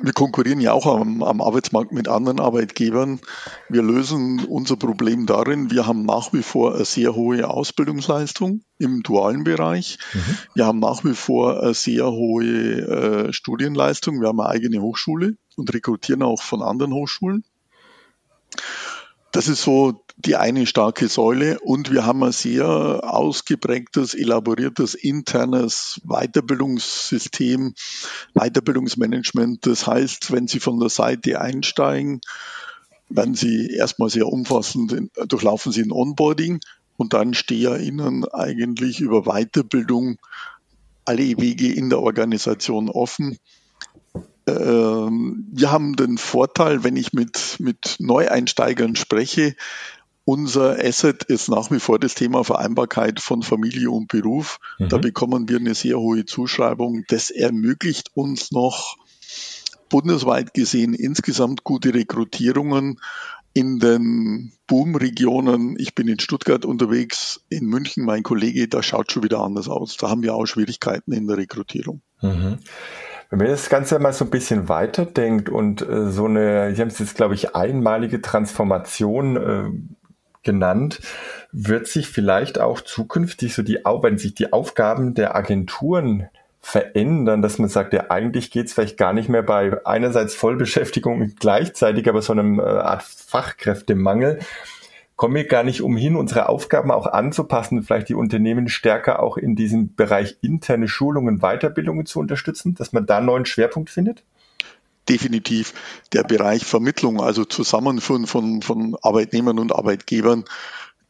wir 0.00 0.12
konkurrieren 0.12 0.60
ja 0.60 0.72
auch 0.72 0.86
am, 0.86 1.24
am, 1.24 1.40
Arbeitsmarkt 1.40 1.90
mit 1.90 2.06
anderen 2.06 2.38
Arbeitgebern. 2.38 3.18
Wir 3.68 3.82
lösen 3.82 4.44
unser 4.44 4.76
Problem 4.76 5.26
darin, 5.26 5.72
wir 5.72 5.88
haben 5.88 6.04
nach 6.04 6.32
wie 6.32 6.44
vor 6.44 6.76
eine 6.76 6.84
sehr 6.84 7.16
hohe 7.16 7.48
Ausbildungsleistung 7.48 8.62
im 8.78 9.02
dualen 9.02 9.42
Bereich. 9.42 9.98
Mhm. 10.14 10.38
Wir 10.54 10.66
haben 10.66 10.78
nach 10.78 11.02
wie 11.02 11.14
vor 11.14 11.60
eine 11.60 11.74
sehr 11.74 12.12
hohe 12.12 12.44
äh, 12.46 13.32
Studienleistung. 13.32 14.20
Wir 14.20 14.28
haben 14.28 14.38
eine 14.38 14.50
eigene 14.50 14.82
Hochschule 14.82 15.36
und 15.56 15.74
rekrutieren 15.74 16.22
auch 16.22 16.40
von 16.40 16.62
anderen 16.62 16.94
Hochschulen. 16.94 17.42
Das 19.38 19.46
ist 19.46 19.62
so 19.62 20.04
die 20.16 20.34
eine 20.34 20.66
starke 20.66 21.06
Säule 21.06 21.60
und 21.60 21.92
wir 21.92 22.04
haben 22.04 22.24
ein 22.24 22.32
sehr 22.32 22.66
ausgeprägtes, 23.04 24.14
elaboriertes 24.14 24.94
internes 24.94 26.00
Weiterbildungssystem, 26.02 27.72
Weiterbildungsmanagement. 28.34 29.64
Das 29.64 29.86
heißt, 29.86 30.32
wenn 30.32 30.48
Sie 30.48 30.58
von 30.58 30.80
der 30.80 30.88
Seite 30.88 31.40
einsteigen, 31.40 32.20
werden 33.10 33.36
Sie 33.36 33.70
erstmal 33.70 34.10
sehr 34.10 34.26
umfassend, 34.26 35.08
durchlaufen 35.28 35.70
Sie 35.70 35.82
ein 35.82 35.92
Onboarding 35.92 36.58
und 36.96 37.12
dann 37.12 37.32
stehe 37.32 37.78
Ihnen 37.78 38.24
eigentlich 38.24 38.98
über 38.98 39.22
Weiterbildung 39.22 40.18
alle 41.04 41.38
Wege 41.38 41.72
in 41.72 41.90
der 41.90 42.00
Organisation 42.00 42.90
offen. 42.90 43.38
Ähm, 44.50 45.46
wir 45.52 45.70
haben 45.70 45.96
den 45.96 46.18
Vorteil, 46.18 46.84
wenn 46.84 46.96
ich 46.96 47.12
mit, 47.12 47.56
mit 47.58 47.96
Neueinsteigern 47.98 48.96
spreche, 48.96 49.54
unser 50.24 50.78
Asset 50.84 51.24
ist 51.24 51.48
nach 51.48 51.70
wie 51.70 51.80
vor 51.80 51.98
das 51.98 52.14
Thema 52.14 52.44
Vereinbarkeit 52.44 53.18
von 53.18 53.42
Familie 53.42 53.90
und 53.90 54.08
Beruf. 54.08 54.58
Mhm. 54.78 54.90
Da 54.90 54.98
bekommen 54.98 55.48
wir 55.48 55.58
eine 55.58 55.74
sehr 55.74 55.98
hohe 55.98 56.26
Zuschreibung. 56.26 57.04
Das 57.08 57.30
ermöglicht 57.30 58.10
uns 58.14 58.52
noch 58.52 58.96
bundesweit 59.88 60.52
gesehen 60.52 60.92
insgesamt 60.92 61.64
gute 61.64 61.94
Rekrutierungen 61.94 63.00
in 63.54 63.78
den 63.78 64.52
Boomregionen. 64.66 65.76
Ich 65.78 65.94
bin 65.94 66.08
in 66.08 66.20
Stuttgart 66.20 66.64
unterwegs, 66.64 67.40
in 67.48 67.64
München 67.64 68.04
mein 68.04 68.22
Kollege, 68.22 68.68
da 68.68 68.82
schaut 68.82 69.10
schon 69.10 69.22
wieder 69.22 69.40
anders 69.40 69.68
aus. 69.68 69.96
Da 69.96 70.10
haben 70.10 70.22
wir 70.22 70.34
auch 70.34 70.46
Schwierigkeiten 70.46 71.12
in 71.12 71.26
der 71.26 71.38
Rekrutierung. 71.38 72.02
Mhm. 72.20 72.58
Wenn 73.30 73.38
man 73.38 73.48
das 73.48 73.68
Ganze 73.68 73.98
mal 73.98 74.12
so 74.12 74.24
ein 74.24 74.30
bisschen 74.30 74.68
weiterdenkt 74.68 75.50
und 75.50 75.82
äh, 75.82 76.10
so 76.10 76.24
eine, 76.24 76.74
Sie 76.74 76.80
haben 76.80 76.88
es 76.88 76.98
jetzt, 76.98 77.16
glaube 77.16 77.34
ich, 77.34 77.54
einmalige 77.54 78.22
Transformation 78.22 79.36
äh, 79.36 79.98
genannt, 80.42 81.00
wird 81.52 81.88
sich 81.88 82.08
vielleicht 82.08 82.58
auch 82.58 82.80
zukünftig 82.80 83.54
so 83.54 83.62
die, 83.62 83.80
wenn 83.84 84.18
sich 84.18 84.34
die 84.34 84.52
Aufgaben 84.52 85.14
der 85.14 85.36
Agenturen 85.36 86.28
verändern, 86.60 87.42
dass 87.42 87.58
man 87.58 87.68
sagt, 87.68 87.92
ja, 87.92 88.10
eigentlich 88.10 88.50
geht 88.50 88.66
es 88.66 88.72
vielleicht 88.72 88.96
gar 88.96 89.12
nicht 89.12 89.28
mehr 89.28 89.42
bei 89.42 89.78
einerseits 89.86 90.34
Vollbeschäftigung 90.34 91.34
gleichzeitig, 91.38 92.08
aber 92.08 92.22
so 92.22 92.32
einem 92.32 92.58
äh, 92.58 92.62
Art 92.62 93.02
Fachkräftemangel, 93.02 94.40
kommen 95.18 95.34
wir 95.34 95.48
gar 95.48 95.64
nicht 95.64 95.82
umhin, 95.82 96.14
unsere 96.14 96.48
Aufgaben 96.48 96.92
auch 96.92 97.06
anzupassen, 97.06 97.82
vielleicht 97.82 98.08
die 98.08 98.14
Unternehmen 98.14 98.68
stärker 98.68 99.20
auch 99.20 99.36
in 99.36 99.56
diesem 99.56 99.96
Bereich 99.96 100.38
interne 100.42 100.86
Schulungen, 100.86 101.40
Weiterbildungen 101.40 102.06
zu 102.06 102.20
unterstützen, 102.20 102.76
dass 102.76 102.92
man 102.92 103.04
da 103.04 103.18
einen 103.18 103.26
neuen 103.26 103.44
Schwerpunkt 103.44 103.90
findet? 103.90 104.22
Definitiv 105.08 105.74
der 106.12 106.22
Bereich 106.22 106.64
Vermittlung, 106.64 107.20
also 107.20 107.44
Zusammenführen 107.44 108.28
von, 108.28 108.62
von 108.62 108.96
Arbeitnehmern 109.02 109.58
und 109.58 109.74
Arbeitgebern, 109.74 110.44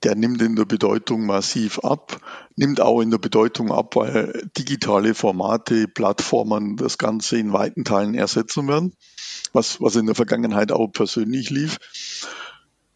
der 0.03 0.15
nimmt 0.15 0.41
in 0.41 0.57
der 0.57 0.65
Bedeutung 0.65 1.27
massiv 1.27 1.81
ab, 1.81 2.19
nimmt 2.57 2.81
auch 2.81 3.03
in 3.03 3.11
der 3.11 3.19
Bedeutung 3.19 3.71
ab, 3.71 3.95
weil 3.95 4.49
digitale 4.57 5.13
Formate, 5.13 5.87
Plattformen 5.87 6.79
das 6.79 6.97
Ganze 6.97 7.37
in 7.37 7.53
weiten 7.53 7.85
Teilen 7.85 8.15
ersetzen 8.15 8.69
werden, 8.69 8.95
was, 9.53 9.83
was 9.83 9.97
in 9.97 10.07
der 10.07 10.15
Vergangenheit 10.15 10.73
auch 10.73 10.87
persönlich 10.87 11.51
lief. 11.51 11.77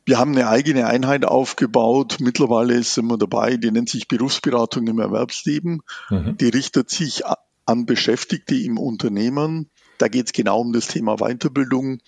Wir 0.04 0.18
haben 0.18 0.32
eine 0.32 0.48
eigene 0.48 0.86
Einheit 0.86 1.24
aufgebaut. 1.24 2.18
Mittlerweile 2.20 2.82
sind 2.82 3.06
wir 3.06 3.18
dabei, 3.18 3.56
die 3.56 3.70
nennt 3.70 3.88
sich 3.88 4.08
Berufsberatung 4.08 4.86
im 4.86 4.98
Erwerbsleben. 4.98 5.82
Mhm. 6.10 6.36
Die 6.38 6.48
richtet 6.48 6.90
sich 6.90 7.22
an 7.66 7.86
Beschäftigte 7.86 8.56
im 8.56 8.78
Unternehmen. 8.78 9.70
Da 9.98 10.08
geht 10.08 10.26
es 10.26 10.32
genau 10.32 10.60
um 10.60 10.72
das 10.72 10.88
Thema 10.88 11.16
Weiterbildung. 11.18 12.00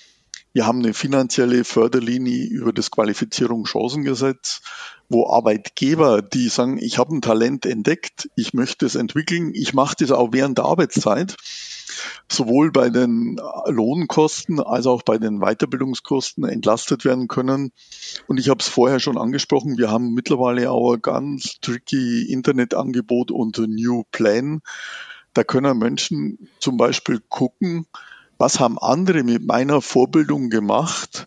Wir 0.53 0.67
haben 0.67 0.79
eine 0.79 0.95
finanzielle 0.95 1.65
Förderlinie 1.65 2.47
über 2.47 2.73
das 2.73 2.91
Qualifizierungschancengesetz, 2.91 4.63
wo 5.09 5.29
Arbeitgeber, 5.29 6.23
die 6.23 6.49
sagen, 6.49 6.79
ich 6.81 6.99
habe 6.99 7.15
ein 7.15 7.23
Talent 7.23 7.67
entdeckt, 7.67 8.29
ich 8.37 8.55
möchte 8.55 8.87
es 8.87 8.95
entwickeln, 8.95 9.53
ich 9.53 9.75
mache 9.75 9.97
das 9.99 10.13
auch 10.13 10.33
während 10.33 10.59
der 10.59 10.67
Arbeitszeit, 10.67 11.37
sowohl 12.31 12.71
bei 12.73 12.91
den 12.91 13.41
Lohnkosten 13.67 14.61
als 14.61 14.87
auch 14.87 15.03
bei 15.03 15.19
den 15.19 15.41
Weiterbildungskosten 15.41 16.45
entlastet 16.45 17.05
werden 17.05 17.29
können. 17.29 17.73
Und 18.27 18.39
ich 18.39 18.49
habe 18.49 18.61
es 18.61 18.69
vorher 18.69 19.01
schon 19.01 19.19
angesprochen, 19.19 19.79
wir 19.79 19.91
haben 19.91 20.15
mittlerweile 20.15 20.71
auch 20.71 20.95
ein 20.95 21.03
ganz 21.03 21.61
tricky 21.61 22.31
Internetangebot 22.31 23.31
unter 23.31 23.67
New 23.67 24.05
Plan. 24.11 24.61
Da 25.35 25.45
können 25.45 25.79
Menschen 25.79 26.49
zum 26.61 26.77
Beispiel 26.77 27.21
gucken, 27.29 27.87
was 28.39 28.61
haben 28.61 28.79
andere 28.79 29.23
mit 29.23 29.45
meiner 29.45 29.81
Vorbildung 29.81 30.51
gemacht, 30.51 31.27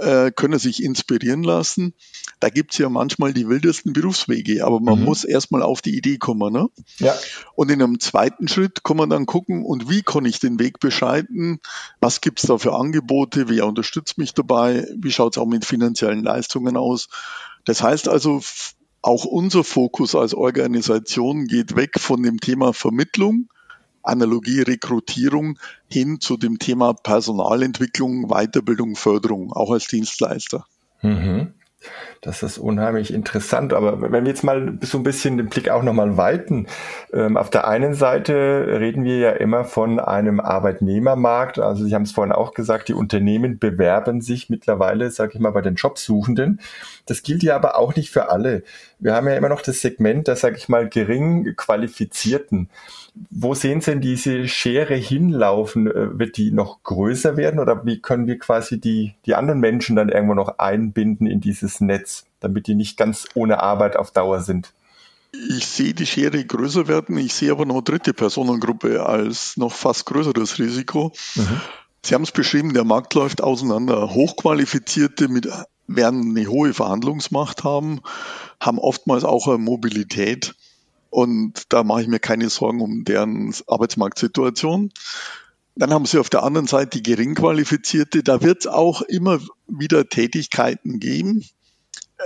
äh, 0.00 0.30
können 0.30 0.58
sich 0.58 0.82
inspirieren 0.82 1.42
lassen. 1.42 1.94
Da 2.40 2.50
gibt's 2.50 2.78
ja 2.78 2.88
manchmal 2.88 3.32
die 3.32 3.48
wildesten 3.48 3.92
Berufswege, 3.92 4.64
aber 4.64 4.80
man 4.80 4.98
mhm. 4.98 5.04
muss 5.04 5.24
erstmal 5.24 5.62
auf 5.62 5.82
die 5.82 5.96
Idee 5.96 6.18
kommen. 6.18 6.52
Ne? 6.52 6.68
Ja. 6.98 7.14
Und 7.54 7.70
in 7.70 7.82
einem 7.82 8.00
zweiten 8.00 8.48
Schritt 8.48 8.84
kann 8.84 8.96
man 8.96 9.10
dann 9.10 9.26
gucken, 9.26 9.64
und 9.64 9.88
wie 9.88 10.02
kann 10.02 10.24
ich 10.24 10.38
den 10.38 10.58
Weg 10.58 10.80
beschreiten? 10.80 11.60
Was 12.00 12.20
gibt's 12.20 12.42
da 12.42 12.58
für 12.58 12.74
Angebote? 12.74 13.48
Wer 13.48 13.66
unterstützt 13.66 14.18
mich 14.18 14.34
dabei? 14.34 14.86
Wie 14.96 15.12
schaut's 15.12 15.38
auch 15.38 15.46
mit 15.46 15.64
finanziellen 15.64 16.22
Leistungen 16.22 16.76
aus? 16.76 17.08
Das 17.64 17.82
heißt 17.82 18.08
also, 18.08 18.42
auch 19.02 19.24
unser 19.24 19.64
Fokus 19.64 20.14
als 20.14 20.34
Organisation 20.34 21.46
geht 21.46 21.76
weg 21.76 21.98
von 21.98 22.22
dem 22.22 22.40
Thema 22.40 22.72
Vermittlung 22.72 23.48
Analogie 24.06 24.62
Rekrutierung 24.62 25.58
hin 25.88 26.20
zu 26.20 26.36
dem 26.36 26.58
Thema 26.58 26.94
Personalentwicklung, 26.94 28.28
Weiterbildung, 28.28 28.96
Förderung, 28.96 29.52
auch 29.52 29.72
als 29.72 29.88
Dienstleister. 29.88 30.66
Mhm. 31.02 31.54
Das 32.20 32.42
ist 32.42 32.58
unheimlich 32.58 33.12
interessant. 33.12 33.72
Aber 33.72 34.00
wenn 34.00 34.24
wir 34.24 34.30
jetzt 34.30 34.44
mal 34.44 34.78
so 34.80 34.98
ein 34.98 35.02
bisschen 35.02 35.36
den 35.36 35.48
Blick 35.48 35.68
auch 35.68 35.82
nochmal 35.82 36.16
weiten, 36.16 36.66
ähm, 37.12 37.36
auf 37.36 37.50
der 37.50 37.68
einen 37.68 37.94
Seite 37.94 38.78
reden 38.80 39.04
wir 39.04 39.18
ja 39.18 39.30
immer 39.30 39.64
von 39.64 40.00
einem 40.00 40.40
Arbeitnehmermarkt. 40.40 41.58
Also 41.58 41.84
Sie 41.84 41.94
haben 41.94 42.02
es 42.02 42.12
vorhin 42.12 42.32
auch 42.32 42.54
gesagt, 42.54 42.88
die 42.88 42.94
Unternehmen 42.94 43.58
bewerben 43.58 44.20
sich 44.20 44.50
mittlerweile, 44.50 45.10
sage 45.10 45.32
ich 45.34 45.40
mal, 45.40 45.50
bei 45.50 45.62
den 45.62 45.74
Jobsuchenden. 45.74 46.60
Das 47.06 47.22
gilt 47.22 47.42
ja 47.42 47.54
aber 47.54 47.78
auch 47.78 47.94
nicht 47.94 48.10
für 48.10 48.30
alle. 48.30 48.62
Wir 48.98 49.14
haben 49.14 49.28
ja 49.28 49.34
immer 49.34 49.48
noch 49.48 49.62
das 49.62 49.80
Segment 49.80 50.26
der, 50.26 50.36
sage 50.36 50.56
ich 50.56 50.68
mal, 50.68 50.88
gering 50.88 51.54
qualifizierten 51.56 52.68
wo 53.30 53.54
sehen 53.54 53.80
Sie 53.80 53.92
denn 53.92 54.00
diese 54.00 54.48
Schere 54.48 54.94
hinlaufen? 54.94 55.86
Äh, 55.86 56.18
wird 56.18 56.36
die 56.36 56.52
noch 56.52 56.82
größer 56.82 57.36
werden 57.36 57.60
oder 57.60 57.84
wie 57.86 58.00
können 58.00 58.26
wir 58.26 58.38
quasi 58.38 58.80
die, 58.80 59.14
die 59.24 59.34
anderen 59.34 59.60
Menschen 59.60 59.96
dann 59.96 60.08
irgendwo 60.08 60.34
noch 60.34 60.58
einbinden 60.58 61.26
in 61.26 61.40
dieses 61.40 61.80
Netz, 61.80 62.15
damit 62.40 62.66
die 62.66 62.74
nicht 62.74 62.96
ganz 62.96 63.26
ohne 63.34 63.62
Arbeit 63.62 63.96
auf 63.96 64.10
Dauer 64.10 64.42
sind? 64.42 64.72
Ich 65.50 65.66
sehe 65.66 65.92
die 65.92 66.06
Schere 66.06 66.44
größer 66.44 66.88
werden. 66.88 67.18
Ich 67.18 67.34
sehe 67.34 67.52
aber 67.52 67.66
noch 67.66 67.74
eine 67.74 67.84
dritte 67.84 68.14
Personengruppe 68.14 69.04
als 69.04 69.56
noch 69.56 69.72
fast 69.72 70.06
größeres 70.06 70.58
Risiko. 70.58 71.12
Mhm. 71.34 71.60
Sie 72.04 72.14
haben 72.14 72.22
es 72.22 72.32
beschrieben, 72.32 72.72
der 72.72 72.84
Markt 72.84 73.14
läuft 73.14 73.42
auseinander. 73.42 74.14
Hochqualifizierte 74.14 75.28
mit, 75.28 75.48
werden 75.88 76.36
eine 76.36 76.46
hohe 76.46 76.72
Verhandlungsmacht 76.72 77.64
haben, 77.64 78.00
haben 78.60 78.78
oftmals 78.78 79.24
auch 79.24 79.48
eine 79.48 79.58
Mobilität 79.58 80.54
Und 81.10 81.72
da 81.72 81.82
mache 81.82 82.02
ich 82.02 82.08
mir 82.08 82.18
keine 82.18 82.50
Sorgen 82.50 82.80
um 82.80 83.04
deren 83.04 83.54
Arbeitsmarktsituation. 83.66 84.92
Dann 85.74 85.92
haben 85.92 86.06
Sie 86.06 86.18
auf 86.18 86.30
der 86.30 86.42
anderen 86.42 86.66
Seite 86.66 86.98
die 86.98 87.02
Geringqualifizierte. 87.02 88.22
Da 88.22 88.42
wird 88.42 88.60
es 88.60 88.66
auch 88.66 89.02
immer 89.02 89.38
wieder 89.66 90.08
Tätigkeiten 90.08 91.00
geben, 91.00 91.44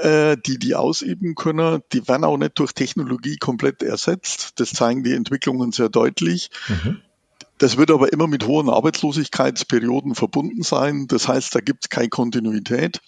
die 0.03 0.59
die 0.59 0.75
ausüben 0.77 1.35
können. 1.35 1.83
Die 1.93 2.07
werden 2.07 2.25
auch 2.25 2.37
nicht 2.37 2.59
durch 2.59 2.73
Technologie 2.73 3.37
komplett 3.37 3.83
ersetzt. 3.83 4.53
Das 4.61 4.71
zeigen 4.71 5.03
die 5.03 5.15
Entwicklungen 5.15 5.73
sehr 5.73 5.89
deutlich. 5.89 6.51
Mhm. 6.69 7.03
Das 7.59 7.77
wird 7.77 7.91
aber 7.91 8.13
immer 8.13 8.27
mit 8.27 8.47
hohen 8.47 8.71
Arbeitslosigkeitsperioden 8.71 10.15
verbunden 10.15 10.63
sein. 10.63 11.07
Das 11.09 11.29
heißt, 11.29 11.55
da 11.55 11.61
gibt 11.61 11.85
es 11.85 11.89
keine 11.91 12.09
Kontinuität. 12.09 13.01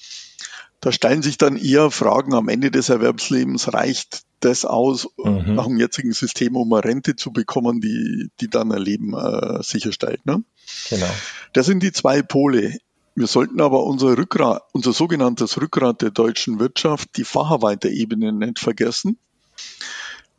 Da 0.80 0.92
stellen 0.92 1.22
sich 1.22 1.38
dann 1.38 1.56
eher 1.56 1.90
Fragen 1.90 2.34
am 2.34 2.48
Ende 2.48 2.70
des 2.70 2.88
Erwerbslebens, 2.88 3.72
reicht 3.72 4.24
das 4.40 4.64
aus 4.64 5.08
mhm. 5.16 5.54
nach 5.54 5.66
dem 5.66 5.78
jetzigen 5.78 6.12
System, 6.12 6.56
um 6.56 6.70
eine 6.72 6.84
Rente 6.84 7.16
zu 7.16 7.32
bekommen, 7.32 7.80
die, 7.80 8.28
die 8.40 8.50
dann 8.50 8.72
ein 8.72 8.82
Leben 8.82 9.14
äh, 9.14 9.62
sicherstellt. 9.62 10.26
Ne? 10.26 10.42
Genau. 10.90 11.10
Das 11.52 11.66
sind 11.66 11.82
die 11.82 11.92
zwei 11.92 12.22
Pole. 12.22 12.76
Wir 13.14 13.26
sollten 13.26 13.60
aber 13.60 13.84
unser 13.84 14.16
Rückgrat, 14.16 14.62
unser 14.72 14.92
sogenanntes 14.92 15.60
Rückgrat 15.60 16.00
der 16.00 16.10
deutschen 16.10 16.58
Wirtschaft, 16.58 17.16
die 17.16 17.24
Facharbeiterebene 17.24 18.32
nicht 18.32 18.58
vergessen, 18.58 19.18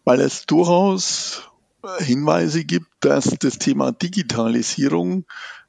weil 0.05 0.19
es 0.21 0.45
durchaus 0.45 1.43
Hinweise 1.99 2.63
gibt, 2.63 2.87
dass 3.01 3.25
das 3.39 3.59
Thema 3.59 3.91
Digitalisierung 3.91 5.25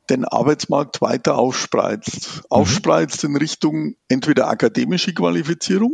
den 0.09 0.25
Arbeitsmarkt 0.25 1.01
weiter 1.01 1.37
aufspreizt. 1.37 2.37
Mhm. 2.37 2.43
Aufspreizt 2.51 3.25
in 3.25 3.37
Richtung 3.37 3.97
entweder 4.09 4.49
akademische 4.49 5.13
Qualifizierung 5.13 5.93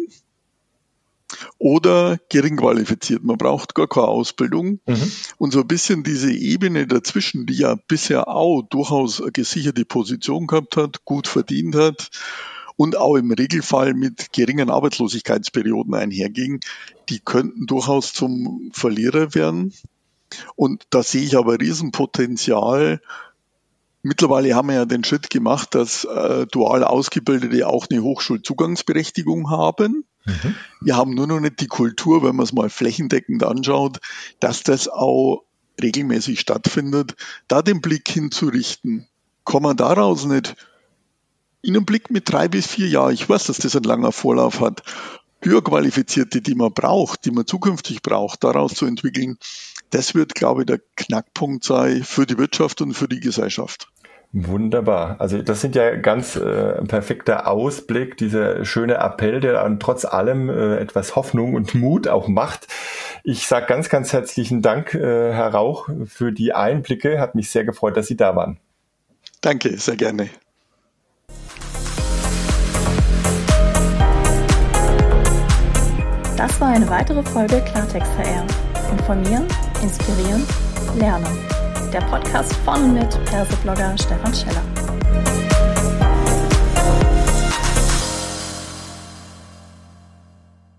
oder 1.59 2.19
gering 2.29 2.57
qualifiziert. 2.57 3.23
Man 3.23 3.39
braucht 3.39 3.75
gar 3.75 3.89
keine 3.89 4.09
Ausbildung. 4.09 4.81
Mhm. 4.87 5.13
Und 5.39 5.53
so 5.53 5.61
ein 5.61 5.69
bisschen 5.69 6.03
diese 6.03 6.33
Ebene 6.33 6.87
dazwischen, 6.87 7.47
die 7.47 7.55
ja 7.55 7.77
bisher 7.89 8.29
auch 8.29 8.63
durchaus 8.63 9.21
eine 9.21 9.33
gesicherte 9.33 9.85
Position 9.85 10.47
gehabt 10.47 10.77
hat, 10.77 11.05
gut 11.05 11.29
verdient 11.29 11.75
hat 11.75 12.11
und 12.77 12.97
auch 12.97 13.17
im 13.17 13.31
Regelfall 13.31 13.95
mit 13.95 14.33
geringen 14.33 14.71
Arbeitslosigkeitsperioden 14.71 15.95
einherging, 15.95 16.61
die 17.09 17.21
könnten 17.21 17.67
durchaus 17.67 18.13
zum 18.13 18.71
Verlierer 18.73 19.35
werden. 19.35 19.75
Und 20.57 20.85
da 20.91 21.03
sehe 21.03 21.23
ich 21.23 21.37
aber 21.37 21.61
Riesenpotenzial, 21.61 23.01
Mittlerweile 24.03 24.55
haben 24.55 24.69
wir 24.69 24.77
ja 24.77 24.85
den 24.87 25.05
Schritt 25.05 25.29
gemacht, 25.29 25.75
dass 25.75 26.05
äh, 26.05 26.47
dual 26.47 26.85
Ausgebildete 26.85 27.69
auch 27.69 27.87
eine 27.91 28.03
Hochschulzugangsberechtigung 28.03 29.51
haben. 29.51 30.07
Mhm. 30.25 30.55
Wir 30.81 30.97
haben 30.97 31.15
nur 31.15 31.27
noch 31.27 31.41
nicht 31.41 31.61
die 31.61 31.67
Kultur, 31.67 32.23
wenn 32.23 32.37
man 32.37 32.45
es 32.45 32.53
mal 32.53 32.71
flächendeckend 32.71 33.45
anschaut, 33.45 33.99
dass 34.39 34.63
das 34.63 34.89
auch 34.89 35.45
regelmäßig 35.81 36.41
stattfindet, 36.41 37.17
da 37.49 37.63
den 37.63 37.81
Blick 37.81 38.09
hinzurichten. 38.09 39.07
Kann 39.45 39.63
man 39.63 39.77
daraus 39.77 40.25
nicht 40.25 40.55
in 41.63 41.77
einem 41.77 41.85
Blick 41.85 42.11
mit 42.11 42.31
drei 42.31 42.49
bis 42.49 42.67
vier 42.67 42.89
Jahren, 42.89 43.15
ich 43.15 43.29
weiß, 43.29 43.47
dass 43.47 43.59
das 43.59 43.77
ein 43.77 43.83
langer 43.83 44.13
Vorlauf 44.13 44.61
hat, 44.61 44.83
Höherqualifizierte, 45.43 46.43
die 46.43 46.55
man 46.55 46.73
braucht, 46.73 47.25
die 47.25 47.31
man 47.31 47.47
zukünftig 47.47 48.03
braucht, 48.03 48.45
daraus 48.45 48.75
zu 48.75 48.87
entwickeln, 48.87 49.39
das 49.91 50.15
wird, 50.15 50.35
glaube 50.35 50.63
ich, 50.63 50.67
der 50.67 50.81
Knackpunkt 50.97 51.65
sein 51.65 52.05
für 52.05 52.27
die 52.27 52.39
Wirtschaft 52.39 52.81
und 52.81 52.95
für 52.95 53.09
die 53.09 53.21
Gesellschaft. 53.21 53.90
Wunderbar. 54.33 55.17
Also 55.19 55.43
das 55.43 55.61
sind 55.61 55.75
ja 55.75 55.97
ganz 55.97 56.37
äh, 56.37 56.85
perfekter 56.85 57.49
Ausblick, 57.49 58.17
dieser 58.17 58.65
schöne 58.65 58.95
Appell, 58.95 59.41
der 59.41 59.55
dann 59.55 59.81
trotz 59.81 60.05
allem 60.05 60.49
äh, 60.49 60.77
etwas 60.77 61.17
Hoffnung 61.17 61.55
und 61.55 61.75
Mut 61.75 62.07
auch 62.07 62.29
macht. 62.29 62.69
Ich 63.25 63.49
sage 63.49 63.67
ganz, 63.67 63.89
ganz 63.89 64.13
herzlichen 64.13 64.63
Dank, 64.63 64.95
äh, 64.95 65.33
Herr 65.33 65.49
Rauch, 65.49 65.89
für 66.07 66.31
die 66.31 66.53
Einblicke. 66.53 67.19
Hat 67.19 67.35
mich 67.35 67.51
sehr 67.51 67.65
gefreut, 67.65 67.97
dass 67.97 68.07
Sie 68.07 68.17
da 68.17 68.37
waren. 68.37 68.59
Danke, 69.41 69.77
sehr 69.79 69.97
gerne. 69.97 70.31
Das 76.37 76.61
war 76.61 76.69
eine 76.69 76.89
weitere 76.89 77.23
Folge 77.25 77.61
Klartext 77.63 78.13
HR. 78.17 78.47
Informieren, 78.93 79.47
inspirieren, 79.83 80.47
lernen. 80.97 81.50
Der 81.93 82.01
Podcast 82.03 82.55
von 82.65 82.95
mit 82.95 83.09
Perseblogger 83.25 83.97
Stefan 83.99 84.33
Scheller. 84.33 84.63